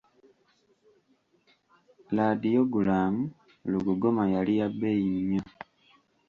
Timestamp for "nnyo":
5.23-5.41